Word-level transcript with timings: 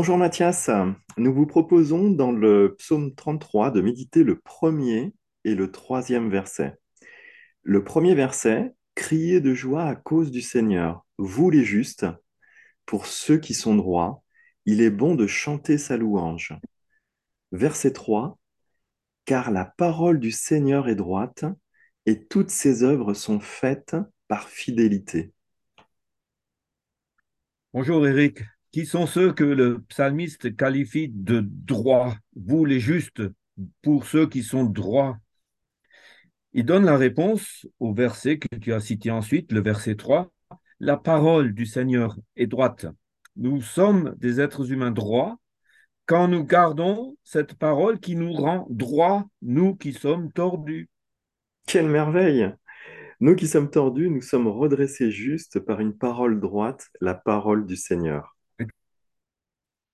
Bonjour 0.00 0.16
Mathias, 0.16 0.70
nous 1.18 1.34
vous 1.34 1.44
proposons 1.44 2.08
dans 2.08 2.32
le 2.32 2.74
psaume 2.78 3.14
33 3.14 3.70
de 3.70 3.82
méditer 3.82 4.24
le 4.24 4.40
premier 4.40 5.12
et 5.44 5.54
le 5.54 5.70
troisième 5.70 6.30
verset. 6.30 6.78
Le 7.64 7.84
premier 7.84 8.14
verset, 8.14 8.74
Criez 8.94 9.42
de 9.42 9.52
joie 9.52 9.84
à 9.84 9.96
cause 9.96 10.30
du 10.30 10.40
Seigneur, 10.40 11.04
vous 11.18 11.50
les 11.50 11.64
justes, 11.64 12.06
pour 12.86 13.04
ceux 13.04 13.36
qui 13.36 13.52
sont 13.52 13.74
droits, 13.74 14.24
il 14.64 14.80
est 14.80 14.88
bon 14.88 15.16
de 15.16 15.26
chanter 15.26 15.76
sa 15.76 15.98
louange. 15.98 16.54
Verset 17.52 17.92
3, 17.92 18.38
Car 19.26 19.50
la 19.50 19.66
parole 19.66 20.18
du 20.18 20.30
Seigneur 20.30 20.88
est 20.88 20.96
droite, 20.96 21.44
et 22.06 22.24
toutes 22.26 22.48
ses 22.48 22.84
œuvres 22.84 23.12
sont 23.12 23.38
faites 23.38 23.96
par 24.28 24.48
fidélité. 24.48 25.34
Bonjour 27.74 28.06
Eric. 28.06 28.40
Qui 28.72 28.86
sont 28.86 29.06
ceux 29.06 29.32
que 29.32 29.44
le 29.44 29.82
psalmiste 29.88 30.54
qualifie 30.54 31.08
de 31.08 31.42
droits 31.44 32.16
Vous 32.36 32.64
les 32.64 32.78
justes, 32.78 33.22
pour 33.82 34.06
ceux 34.06 34.28
qui 34.28 34.42
sont 34.42 34.64
droits. 34.64 35.18
Il 36.52 36.64
donne 36.64 36.84
la 36.84 36.96
réponse 36.96 37.66
au 37.78 37.92
verset 37.92 38.38
que 38.38 38.56
tu 38.56 38.72
as 38.72 38.80
cité 38.80 39.10
ensuite, 39.10 39.52
le 39.52 39.60
verset 39.60 39.96
3. 39.96 40.32
La 40.78 40.96
parole 40.96 41.52
du 41.52 41.66
Seigneur 41.66 42.16
est 42.36 42.46
droite. 42.46 42.86
Nous 43.36 43.60
sommes 43.60 44.14
des 44.18 44.40
êtres 44.40 44.72
humains 44.72 44.90
droits 44.90 45.38
quand 46.06 46.26
nous 46.26 46.44
gardons 46.44 47.16
cette 47.22 47.54
parole 47.54 48.00
qui 48.00 48.16
nous 48.16 48.32
rend 48.32 48.66
droits, 48.68 49.28
nous 49.42 49.76
qui 49.76 49.92
sommes 49.92 50.32
tordus. 50.32 50.88
Quelle 51.66 51.88
merveille 51.88 52.52
Nous 53.20 53.36
qui 53.36 53.46
sommes 53.46 53.70
tordus, 53.70 54.10
nous 54.10 54.20
sommes 54.20 54.48
redressés 54.48 55.12
justes 55.12 55.60
par 55.60 55.78
une 55.78 55.96
parole 55.96 56.40
droite, 56.40 56.88
la 57.00 57.14
parole 57.14 57.64
du 57.64 57.76
Seigneur. 57.76 58.36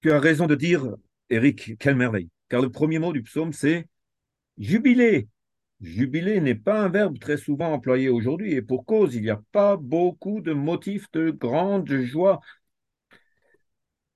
Tu 0.07 0.13
as 0.13 0.21
raison 0.21 0.47
de 0.47 0.55
dire, 0.55 0.95
Eric, 1.31 1.77
quelle 1.81 1.97
merveille. 1.97 2.29
Car 2.49 2.63
le 2.63 2.71
premier 2.71 3.01
mot 3.01 3.13
du 3.13 3.25
psaume, 3.25 3.53
c'est 3.53 3.89
jubiler. 4.57 5.27
Jubiler 5.81 6.41
n'est 6.41 6.55
pas 6.55 6.81
un 6.81 6.89
verbe 6.89 7.19
très 7.19 7.37
souvent 7.37 7.73
employé 7.73 8.09
aujourd'hui, 8.09 8.53
et 8.53 8.63
pour 8.63 8.85
cause, 8.85 9.17
il 9.17 9.23
n'y 9.23 9.31
a 9.31 9.43
pas 9.51 9.77
beaucoup 9.77 10.41
de 10.41 10.53
motifs 10.53 11.11
de 11.11 11.31
grande 11.33 11.93
joie. 11.93 12.39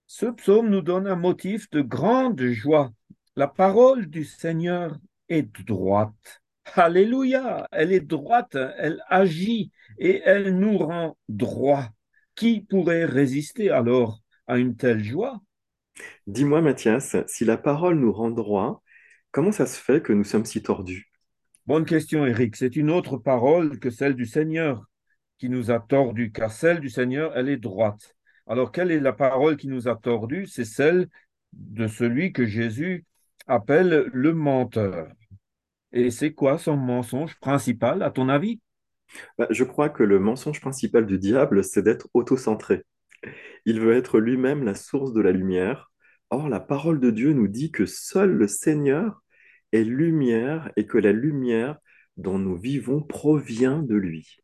Ce 0.07 0.27
psaume 0.27 0.69
nous 0.69 0.81
donne 0.81 1.09
un 1.09 1.17
motif 1.17 1.69
de 1.71 1.81
grande 1.81 2.41
joie. 2.41 2.93
La 3.35 3.49
parole 3.49 4.07
du 4.07 4.23
Seigneur 4.23 4.97
est 5.29 5.51
droite. 5.67 6.41
Alléluia, 6.77 7.67
elle 7.73 7.93
est 7.93 7.99
droite, 7.99 8.57
elle 8.79 9.03
agit 9.09 9.73
et 9.99 10.23
elle 10.25 10.57
nous 10.57 10.79
rend 10.79 11.19
droit. 11.29 11.89
Qui 12.37 12.61
pourrait 12.61 13.07
résister 13.07 13.71
alors 13.71 14.21
à 14.47 14.57
une 14.57 14.77
telle 14.77 15.03
joie? 15.03 15.43
Dis-moi 16.27 16.61
Mathias, 16.61 17.17
si 17.27 17.45
la 17.45 17.57
parole 17.57 17.99
nous 17.99 18.13
rend 18.13 18.31
droit, 18.31 18.83
comment 19.31 19.53
ça 19.53 19.67
se 19.67 19.81
fait 19.81 20.03
que 20.03 20.13
nous 20.13 20.25
sommes 20.25 20.45
si 20.45 20.63
tordus? 20.63 21.11
Bonne 21.67 21.85
question, 21.85 22.27
Eric. 22.27 22.57
C'est 22.57 22.77
une 22.77 22.91
autre 22.91 23.17
parole 23.17 23.79
que 23.79 23.91
celle 23.91 24.15
du 24.15 24.27
Seigneur 24.27 24.85
qui 25.39 25.49
nous 25.49 25.71
a 25.71 25.81
tordus, 25.81 26.33
car 26.33 26.53
celle 26.53 26.81
du 26.81 26.91
Seigneur, 26.91 27.33
elle 27.37 27.49
est 27.49 27.57
droite. 27.57 28.15
Alors, 28.47 28.73
quelle 28.73 28.91
est 28.91 29.01
la 29.01 29.13
parole 29.13 29.57
qui 29.57 29.69
nous 29.69 29.89
a 29.89 29.97
tordus? 29.97 30.47
C'est 30.47 30.65
celle 30.65 31.09
de 31.53 31.87
celui 31.87 32.33
que 32.33 32.45
Jésus 32.47 33.05
appelle 33.47 34.11
le 34.13 34.35
menteur. 34.35 35.09
Et 35.93 36.11
c'est 36.11 36.33
quoi 36.33 36.59
son 36.59 36.77
mensonge 36.77 37.39
principal, 37.41 38.03
à 38.03 38.11
ton 38.11 38.29
avis? 38.29 38.61
Bah, 39.39 39.47
Je 39.51 39.65
crois 39.65 39.89
que 39.89 40.03
le 40.03 40.19
mensonge 40.19 40.61
principal 40.61 41.07
du 41.07 41.19
diable, 41.19 41.65
c'est 41.65 41.83
d'être 41.83 42.09
autocentré. 42.15 42.83
Il 43.65 43.81
veut 43.81 43.97
être 43.97 44.19
lui-même 44.21 44.65
la 44.65 44.75
source 44.75 45.13
de 45.13 45.21
la 45.21 45.33
lumière. 45.33 45.90
Or, 46.31 46.49
la 46.49 46.61
parole 46.61 47.01
de 47.01 47.11
Dieu 47.11 47.33
nous 47.33 47.49
dit 47.49 47.71
que 47.71 47.87
seul 47.87 48.31
le 48.31 48.47
Seigneur 48.47 49.23
est 49.73 49.85
lumière 49.85 50.71
et 50.77 50.87
que 50.87 50.99
la 50.99 51.13
lumière 51.13 51.79
dont 52.17 52.39
nous 52.39 52.57
vivons 52.57 53.03
provient 53.03 53.83
de 53.83 53.95
lui. 53.97 54.37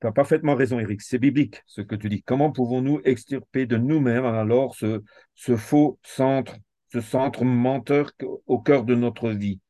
Tu 0.00 0.06
as 0.06 0.12
parfaitement 0.12 0.54
raison, 0.54 0.78
Eric. 0.78 1.02
C'est 1.02 1.18
biblique 1.18 1.62
ce 1.66 1.80
que 1.80 1.96
tu 1.96 2.08
dis. 2.08 2.22
Comment 2.22 2.52
pouvons-nous 2.52 3.00
extirper 3.04 3.66
de 3.66 3.76
nous-mêmes 3.76 4.24
alors 4.24 4.76
ce, 4.76 5.02
ce 5.34 5.56
faux 5.56 5.98
centre, 6.04 6.56
ce 6.92 7.00
centre 7.00 7.44
menteur 7.44 8.12
au 8.46 8.60
cœur 8.60 8.84
de 8.84 8.94
notre 8.94 9.30
vie? 9.30 9.60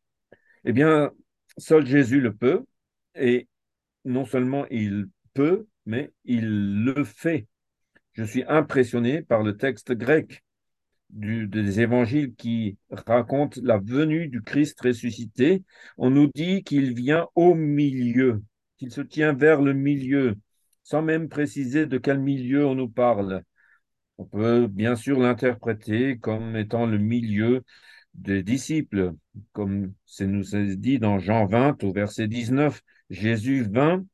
Eh 0.64 0.72
bien, 0.72 1.12
seul 1.56 1.86
Jésus 1.86 2.20
le 2.20 2.34
peut. 2.34 2.64
Et 3.14 3.48
non 4.04 4.26
seulement 4.26 4.66
il 4.70 5.06
peut, 5.32 5.66
mais 5.86 6.12
il 6.24 6.84
le 6.84 7.04
fait. 7.04 7.46
Je 8.18 8.24
suis 8.24 8.42
impressionné 8.48 9.22
par 9.22 9.44
le 9.44 9.56
texte 9.56 9.92
grec 9.92 10.42
des 11.10 11.78
évangiles 11.78 12.34
qui 12.34 12.76
racontent 12.90 13.60
la 13.62 13.78
venue 13.78 14.26
du 14.26 14.42
Christ 14.42 14.80
ressuscité. 14.80 15.62
On 15.98 16.10
nous 16.10 16.28
dit 16.34 16.64
qu'il 16.64 16.94
vient 16.94 17.28
au 17.36 17.54
milieu, 17.54 18.42
qu'il 18.76 18.90
se 18.90 19.02
tient 19.02 19.34
vers 19.34 19.62
le 19.62 19.72
milieu, 19.72 20.34
sans 20.82 21.00
même 21.00 21.28
préciser 21.28 21.86
de 21.86 21.96
quel 21.96 22.18
milieu 22.18 22.66
on 22.66 22.74
nous 22.74 22.88
parle. 22.88 23.44
On 24.18 24.24
peut 24.24 24.66
bien 24.66 24.96
sûr 24.96 25.20
l'interpréter 25.20 26.18
comme 26.18 26.56
étant 26.56 26.86
le 26.86 26.98
milieu 26.98 27.62
des 28.14 28.42
disciples, 28.42 29.12
comme 29.52 29.92
c'est 30.06 30.26
nous 30.26 30.42
dit 30.74 30.98
dans 30.98 31.20
Jean 31.20 31.46
20 31.46 31.84
au 31.84 31.92
verset 31.92 32.26
19. 32.26 32.82
Jésus 33.10 33.62
vint 33.62 34.04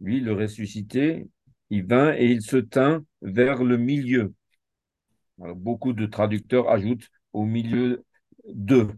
lui, 0.00 0.18
le 0.18 0.32
ressuscité, 0.32 1.28
il 1.74 1.86
vint 1.86 2.14
et 2.14 2.26
il 2.30 2.42
se 2.42 2.56
tint 2.56 3.04
vers 3.20 3.64
le 3.64 3.76
milieu. 3.76 4.32
beaucoup 5.38 5.92
de 5.92 6.06
traducteurs 6.06 6.68
ajoutent 6.68 7.10
au 7.32 7.44
milieu 7.44 8.04
de, 8.46 8.88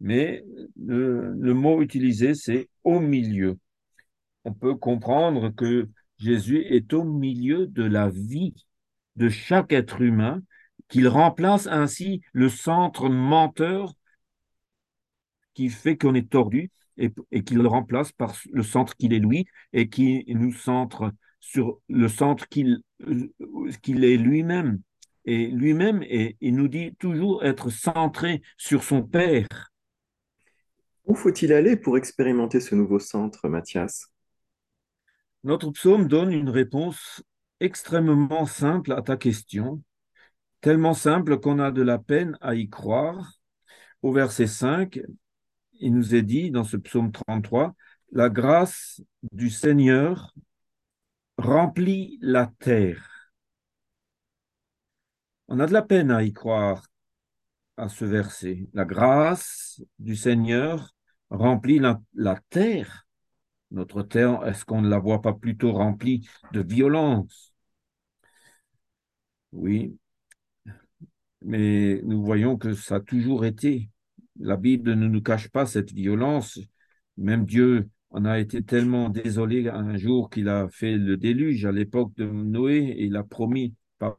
mais 0.00 0.44
le, 0.76 1.54
mot 1.54 1.80
utilisé, 1.80 2.34
c'est 2.34 2.68
au 2.82 2.98
milieu. 2.98 3.58
On 4.44 4.52
peut 4.52 4.74
comprendre 4.74 5.50
que 5.50 5.88
Jésus 6.18 6.64
est 6.68 6.92
au 6.92 7.04
milieu 7.04 7.68
de 7.68 7.84
la 7.84 8.08
vie 8.10 8.54
de 9.14 9.28
chaque 9.28 9.72
être 9.72 10.00
humain, 10.00 10.42
qu'il 10.88 11.06
remplace 11.06 11.68
ainsi 11.68 12.20
le 12.32 12.48
centre 12.48 13.08
menteur 13.08 13.94
qui 15.54 15.68
fait 15.68 15.96
qu'on 15.96 16.14
est 16.14 16.28
tordu 16.28 16.72
et, 16.96 17.12
qu'il 17.44 17.58
le 17.58 17.68
remplace 17.68 18.10
par 18.10 18.34
le 18.52 18.64
centre 18.64 18.96
qu'il 18.96 19.12
est 19.12 19.20
lui 19.20 19.46
et 19.72 19.88
qui 19.88 20.24
nous 20.28 20.52
centre 20.52 21.12
sur 21.44 21.78
le 21.90 22.08
centre 22.08 22.48
qu'il 22.48 22.80
qu'il 23.82 24.02
est 24.02 24.16
lui-même. 24.16 24.80
Et 25.26 25.46
lui-même, 25.48 26.02
il 26.02 26.56
nous 26.56 26.68
dit 26.68 26.96
toujours 26.98 27.44
être 27.44 27.68
centré 27.68 28.42
sur 28.56 28.82
son 28.82 29.02
Père. 29.02 29.46
Où 31.04 31.14
faut-il 31.14 31.52
aller 31.52 31.76
pour 31.76 31.98
expérimenter 31.98 32.60
ce 32.60 32.74
nouveau 32.74 32.98
centre, 32.98 33.46
Mathias? 33.48 34.06
Notre 35.44 35.70
psaume 35.70 36.08
donne 36.08 36.32
une 36.32 36.48
réponse 36.48 37.22
extrêmement 37.60 38.46
simple 38.46 38.92
à 38.92 39.02
ta 39.02 39.18
question, 39.18 39.82
tellement 40.62 40.94
simple 40.94 41.38
qu'on 41.38 41.58
a 41.58 41.70
de 41.70 41.82
la 41.82 41.98
peine 41.98 42.38
à 42.40 42.54
y 42.54 42.70
croire. 42.70 43.34
Au 44.00 44.12
verset 44.12 44.46
5, 44.46 44.98
il 45.74 45.94
nous 45.94 46.14
est 46.14 46.22
dit 46.22 46.50
dans 46.50 46.64
ce 46.64 46.78
psaume 46.78 47.12
33, 47.12 47.74
la 48.12 48.30
grâce 48.30 49.02
du 49.30 49.50
Seigneur 49.50 50.32
remplit 51.38 52.18
la 52.20 52.46
terre. 52.58 53.32
On 55.48 55.60
a 55.60 55.66
de 55.66 55.72
la 55.72 55.82
peine 55.82 56.10
à 56.10 56.22
y 56.22 56.32
croire 56.32 56.86
à 57.76 57.88
ce 57.88 58.04
verset. 58.04 58.68
La 58.72 58.84
grâce 58.84 59.82
du 59.98 60.16
Seigneur 60.16 60.90
remplit 61.30 61.78
la, 61.78 62.00
la 62.14 62.38
terre. 62.50 63.06
Notre 63.70 64.02
terre, 64.02 64.46
est-ce 64.46 64.64
qu'on 64.64 64.82
ne 64.82 64.88
la 64.88 64.98
voit 64.98 65.22
pas 65.22 65.32
plutôt 65.34 65.72
remplie 65.72 66.28
de 66.52 66.62
violence? 66.62 67.52
Oui, 69.52 69.96
mais 71.42 72.00
nous 72.02 72.24
voyons 72.24 72.56
que 72.56 72.74
ça 72.74 72.96
a 72.96 73.00
toujours 73.00 73.44
été 73.44 73.90
la 74.40 74.56
Bible 74.56 74.94
ne 74.94 75.08
nous 75.08 75.22
cache 75.22 75.48
pas 75.48 75.66
cette 75.66 75.92
violence. 75.92 76.58
Même 77.16 77.44
Dieu 77.46 77.88
en 78.14 78.24
a 78.24 78.38
été 78.38 78.62
tellement 78.62 79.08
désolé 79.08 79.68
un 79.68 79.96
jour 79.96 80.30
qu'il 80.30 80.48
a 80.48 80.68
fait 80.68 80.96
le 80.96 81.16
déluge 81.16 81.66
à 81.66 81.72
l'époque 81.72 82.14
de 82.16 82.24
Noé 82.24 82.76
et 82.76 83.06
il 83.06 83.16
a 83.16 83.24
promis 83.24 83.74
par, 83.98 84.18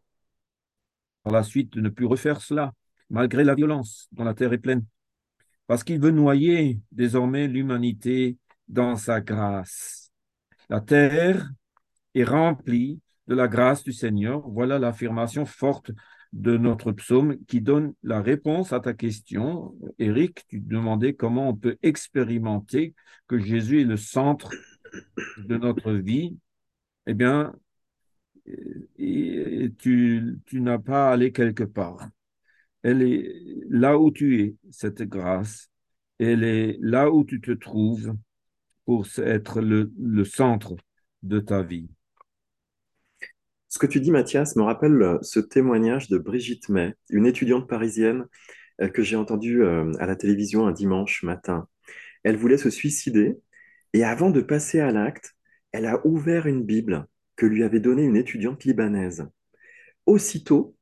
la 1.25 1.44
suite 1.44 1.74
de 1.74 1.81
ne 1.81 1.88
plus 1.88 2.06
refaire 2.06 2.42
cela, 2.42 2.74
malgré 3.09 3.45
la 3.45 3.56
violence 3.56 4.09
dont 4.12 4.25
la 4.25 4.33
terre 4.33 4.51
est 4.51 4.57
pleine. 4.57 4.86
Parce 5.65 5.86
qu'il 5.86 6.01
veut 6.01 6.12
noyer 6.12 6.81
désormais 6.92 7.47
l'humanité 7.47 8.38
dans 8.68 8.97
sa 8.97 9.21
grâce. 9.21 10.12
La 10.69 10.81
terre 10.81 11.50
est 12.13 12.25
remplie 12.25 13.00
de 13.27 13.33
la 13.33 13.47
grâce 13.47 13.83
du 13.83 13.94
Seigneur. 13.94 14.42
Voilà 14.50 14.77
l'affirmation 14.77 15.45
forte 15.45 15.92
de 16.36 16.58
notre 16.58 16.92
psaume 16.92 17.38
qui 17.46 17.62
donne 17.62 17.94
la 18.04 18.22
réponse 18.22 18.74
à 18.74 18.82
ta 18.82 18.94
question. 18.94 19.74
Eric, 20.00 20.46
tu 20.50 20.60
demandais 20.60 21.14
comment 21.14 21.50
on 21.50 21.56
peut 21.56 21.78
expérimenter 21.82 22.94
que 23.28 23.40
Jésus 23.40 23.82
est 23.82 23.86
le 23.86 23.96
centre 23.96 24.52
de 25.38 25.56
notre 25.56 25.94
vie. 25.94 26.38
Eh 27.08 27.14
bien, 27.14 27.56
tu, 28.98 30.42
n'as 30.52 30.78
pas 30.78 31.10
à 31.10 31.14
aller 31.14 31.32
quelque 31.32 31.64
part. 31.64 32.10
Elle 32.84 33.02
est 33.02 33.34
là 33.70 33.98
où 33.98 34.12
tu 34.12 34.42
es, 34.42 34.56
cette 34.72 35.04
grâce. 35.04 35.70
Elle 36.20 36.44
est 36.44 36.78
là 36.81 37.12
où 37.12 37.24
tu 37.24 37.40
te 37.40 37.52
trouves 37.52 38.14
pour 38.84 39.08
être 39.20 39.62
le 39.62 40.24
centre 40.26 40.76
de 41.24 41.40
ta 41.40 41.64
vie. 41.64 41.88
Ce 43.75 43.77
que 43.77 43.88
tu 43.88 44.00
dis, 44.00 44.12
Mathias, 44.12 44.56
me 44.56 44.63
rappelle 44.63 45.01
euh, 45.01 45.18
ce 45.22 45.42
témoignage 45.42 46.07
de 46.07 46.18
Brigitte 46.18 46.69
May, 46.69 46.94
une 47.10 47.25
étudiante 47.25 47.68
parisienne 47.68 48.25
euh, 48.80 48.88
que 48.88 49.04
j'ai 49.04 49.18
entendue 49.18 49.63
euh, 49.63 49.92
à 50.00 50.06
la 50.06 50.16
télévision 50.16 50.66
un 50.66 50.72
dimanche 50.72 51.24
matin. 51.24 51.68
Elle 52.24 52.38
voulait 52.38 52.57
se 52.57 52.69
suicider 52.69 53.36
et 53.92 54.06
avant 54.06 54.30
de 54.30 54.39
passer 54.39 54.80
à 54.80 54.92
l'acte, 54.92 55.36
elle 55.74 55.88
a 55.88 56.00
ouvert 56.07 56.48
une 56.48 56.63
Bible 56.63 57.06
que 57.36 57.45
lui 57.45 57.66
avait 57.66 57.81
donnée 57.81 58.06
une 58.06 58.16
étudiante 58.16 58.63
libanaise. 58.63 59.27
Aussitôt, 60.06 60.78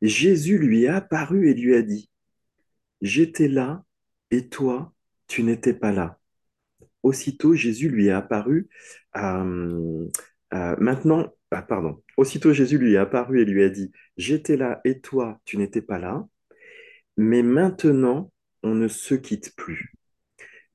Jésus 0.00 0.56
lui 0.56 0.84
est 0.84 0.88
apparu 0.88 1.50
et 1.50 1.54
lui 1.54 1.74
a 1.74 1.82
dit, 1.82 2.08
J'étais 3.02 3.48
là 3.48 3.84
et 4.30 4.48
toi, 4.48 4.94
tu 5.26 5.42
n'étais 5.42 5.74
pas 5.74 5.92
là. 5.92 6.18
Aussitôt, 7.02 7.52
Jésus 7.52 7.90
lui 7.90 8.06
est 8.06 8.12
apparu. 8.12 8.70
maintenant, 10.54 11.30
ah, 11.50 11.62
pardon. 11.62 12.02
Aussitôt, 12.16 12.52
Jésus 12.52 12.78
lui 12.78 12.94
est 12.94 12.98
apparu 12.98 13.40
et 13.40 13.44
lui 13.44 13.62
a 13.62 13.70
dit, 13.70 13.90
J'étais 14.16 14.56
là 14.56 14.80
et 14.84 15.00
toi, 15.00 15.40
tu 15.44 15.56
n'étais 15.56 15.82
pas 15.82 15.98
là. 15.98 16.26
Mais 17.16 17.42
maintenant, 17.42 18.30
on 18.62 18.74
ne 18.74 18.88
se 18.88 19.14
quitte 19.14 19.54
plus. 19.56 19.92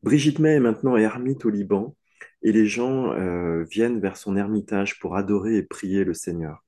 Brigitte 0.01 0.39
May 0.39 0.55
est 0.55 0.59
maintenant 0.59 0.97
ermite 0.97 1.45
au 1.45 1.49
Liban 1.49 1.95
et 2.41 2.51
les 2.51 2.65
gens 2.65 3.13
euh, 3.13 3.63
viennent 3.63 3.99
vers 3.99 4.17
son 4.17 4.35
ermitage 4.35 4.99
pour 4.99 5.15
adorer 5.15 5.57
et 5.57 5.63
prier 5.63 6.03
le 6.03 6.13
Seigneur. 6.13 6.63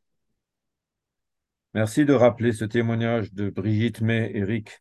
Merci 1.74 2.06
de 2.06 2.14
rappeler 2.14 2.54
ce 2.54 2.64
témoignage 2.64 3.34
de 3.34 3.50
Brigitte 3.50 4.00
May, 4.00 4.32
Eric. 4.34 4.80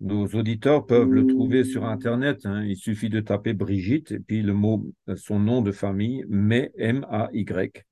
Nos 0.00 0.26
auditeurs 0.26 0.84
peuvent 0.84 1.10
le 1.10 1.26
trouver 1.26 1.64
sur 1.64 1.86
Internet. 1.86 2.44
hein. 2.44 2.62
Il 2.64 2.76
suffit 2.76 3.08
de 3.08 3.20
taper 3.20 3.54
Brigitte 3.54 4.12
et 4.12 4.18
puis 4.18 4.42
le 4.42 4.52
mot, 4.52 4.92
son 5.16 5.38
nom 5.38 5.62
de 5.62 5.72
famille, 5.72 6.26
May, 6.28 6.70
M-A-Y, 6.76 7.84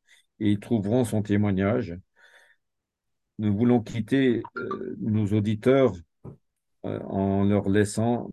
et 0.43 0.51
ils 0.51 0.61
trouveront 0.61 1.05
son 1.05 1.23
témoignage. 1.23 1.97
Nous 3.39 3.57
voulons 3.57 3.81
quitter 3.81 4.43
euh, 4.57 4.97
nos 5.01 5.27
auditeurs 5.27 5.93
euh, 6.85 6.99
en 7.05 7.45
leur 7.45 7.69
laissant 7.69 8.29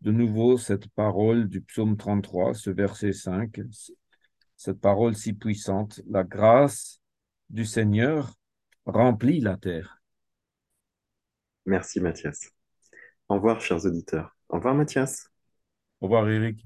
de 0.00 0.10
nouveau 0.10 0.56
cette 0.56 0.88
parole 0.88 1.48
du 1.48 1.60
psaume 1.60 1.98
33, 1.98 2.54
ce 2.54 2.70
verset 2.70 3.12
5, 3.12 3.60
cette 4.56 4.80
parole 4.80 5.14
si 5.14 5.34
puissante. 5.34 6.00
La 6.08 6.24
grâce 6.24 7.00
du 7.50 7.66
Seigneur 7.66 8.34
remplit 8.86 9.40
la 9.40 9.58
terre. 9.58 10.00
Merci 11.66 12.00
Mathias. 12.00 12.50
Au 13.28 13.34
revoir, 13.34 13.60
chers 13.60 13.84
auditeurs. 13.84 14.34
Au 14.48 14.56
revoir, 14.56 14.74
Mathias. 14.74 15.28
Au 16.00 16.06
revoir, 16.06 16.28
Eric. 16.28 16.64